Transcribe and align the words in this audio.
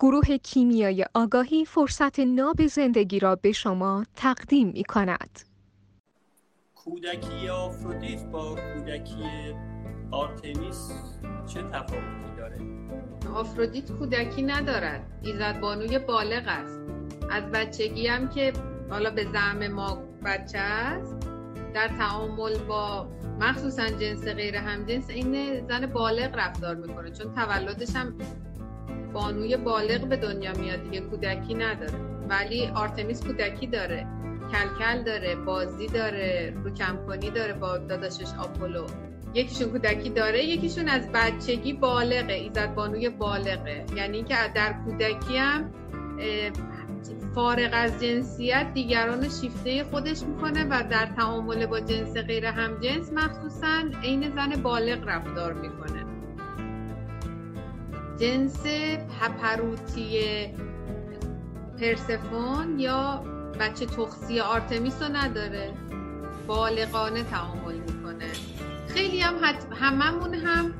گروه 0.00 0.36
کیمیای 0.36 1.04
آگاهی 1.14 1.64
فرصت 1.64 2.20
ناب 2.20 2.66
زندگی 2.66 3.18
را 3.18 3.36
به 3.36 3.52
شما 3.52 4.04
تقدیم 4.16 4.68
می 4.68 4.84
کند. 4.84 5.40
کودکی 6.74 7.48
آفرودیت 7.48 8.24
با 8.24 8.54
کودکی 8.54 9.54
آرتمیس 10.10 10.92
چه 11.46 11.62
تفاوتی 11.62 12.36
داره؟ 12.36 12.58
آفرودیت 13.34 13.92
کودکی 13.92 14.42
ندارد 14.42 15.20
ایزد 15.22 15.60
بانوی 15.60 15.98
بالغ 15.98 16.44
است 16.46 16.80
از 17.30 17.44
بچگی 17.44 18.06
هم 18.06 18.28
که 18.28 18.52
حالا 18.90 19.10
به 19.10 19.26
زعم 19.32 19.68
ما 19.68 20.02
بچه 20.24 20.58
است 20.58 21.16
در 21.74 21.88
تعامل 21.88 22.58
با 22.58 23.08
مخصوصا 23.40 23.88
جنس 23.88 24.24
غیر 24.24 24.56
همجنس 24.56 25.10
این 25.10 25.60
زن 25.68 25.86
بالغ 25.86 26.30
رفتار 26.34 26.74
می‌کنه 26.74 27.10
چون 27.10 27.34
تولدش 27.34 27.96
هم 27.96 28.14
بانوی 29.12 29.56
بالغ 29.56 30.08
به 30.08 30.16
دنیا 30.16 30.52
میاد 30.52 30.82
دیگه 30.82 31.00
کودکی 31.00 31.54
نداره. 31.54 31.98
ولی 32.28 32.66
آرتمیس 32.66 33.22
کودکی 33.26 33.66
داره. 33.66 34.06
کلکل 34.52 35.02
داره 35.02 35.34
بازی 35.34 35.86
داره 35.86 36.54
رو 36.64 36.70
کنی 37.06 37.30
داره 37.30 37.52
با 37.52 37.78
داداشش 37.78 38.28
آپولو. 38.38 38.86
یکیشون 39.34 39.68
کودکی 39.68 40.10
داره 40.10 40.44
یکیشون 40.44 40.88
از 40.88 41.12
بچگی 41.12 41.72
بالغه. 41.72 42.32
ایزد 42.32 42.74
بانوی 42.74 43.08
بالغه. 43.08 43.84
یعنی 43.96 44.22
که 44.22 44.34
در 44.54 44.74
کودکی 44.84 45.36
هم 45.36 45.70
فارغ 47.34 47.70
از 47.72 48.02
جنسیت 48.02 48.66
دیگران 48.74 49.28
شیفته 49.28 49.84
خودش 49.84 50.22
می‌کنه 50.22 50.64
و 50.64 50.82
در 50.90 51.06
تعامل 51.06 51.66
با 51.66 51.80
جنس 51.80 52.16
غیر 52.16 52.46
همجنس 52.46 53.12
مخصوصا 53.12 53.82
عین 54.02 54.30
زن 54.30 54.62
بالغ 54.62 55.08
رفتار 55.08 55.52
می‌کنه. 55.52 56.07
جنس 58.20 58.66
پپروتی 59.20 60.20
پرسفون 61.80 62.78
یا 62.78 63.24
بچه 63.60 63.86
تخصی 63.86 64.40
آرتمیس 64.40 65.02
رو 65.02 65.08
نداره. 65.08 65.72
بالغانه 66.46 67.22
تعامل 67.22 67.74
می‌کنه. 67.74 68.26
خیلی 68.88 69.20
هم 69.20 69.34
هممون 69.80 70.34
هم 70.34 70.74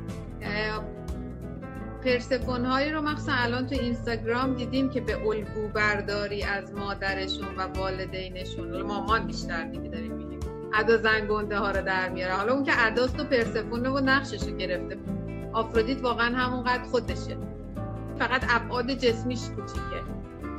پرسفون 2.04 2.64
هایی 2.64 2.90
رو 2.90 3.02
مخصوصا 3.02 3.32
الان 3.32 3.66
تو 3.66 3.74
اینستاگرام 3.74 4.54
دیدیم 4.54 4.91
که 4.91 5.00
به 5.00 5.26
الگو 5.26 5.68
برداری 5.74 6.42
از 6.42 6.74
مادرشون 6.74 7.48
و 7.56 7.66
والدینشون 7.78 8.82
مامان 8.82 9.26
بیشتر 9.26 9.64
دیگه 9.64 9.88
داریم 9.88 10.12
میگیم. 10.12 10.41
ادا 10.74 10.96
زنگونده 10.96 11.58
ها 11.58 11.70
رو 11.70 11.82
در 11.82 12.08
میاره. 12.08 12.34
حالا 12.34 12.52
اون 12.52 12.64
که 12.64 12.86
اداست 12.86 13.20
و 13.20 13.24
پرسفون 13.24 13.86
و 13.86 14.00
نقشش 14.00 14.42
رو 14.42 14.56
گرفته. 14.56 14.98
آفرودیت 15.58 16.02
واقعا 16.02 16.36
همونقدر 16.36 16.82
خودشه. 16.82 17.36
فقط 18.18 18.44
ابعاد 18.48 18.90
جسمیش 18.90 19.40
کوچیکه. 19.40 20.02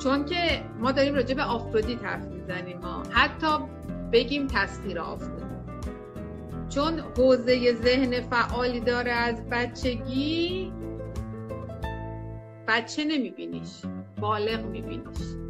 چون 0.04 0.26
که 0.26 0.64
ما 0.80 0.92
داریم 0.92 1.16
راجع 1.16 1.36
به 1.36 1.44
آفرودیت 1.44 2.04
حرف 2.04 2.26
می‌زنیم 2.26 2.78
ما. 2.78 3.04
حتی 3.12 3.48
بگیم 4.12 4.48
تصویر 4.48 5.00
آفرودیت. 5.00 5.50
چون 6.70 7.00
حوزه 7.18 7.74
ذهن 7.74 8.22
فعالی 8.22 8.80
داره 8.80 9.12
از 9.12 9.50
بچگی 9.52 10.74
بچه 12.68 13.04
نمیبینیش 13.04 13.82
بالغ 14.22 14.66
میبینیش. 14.66 15.49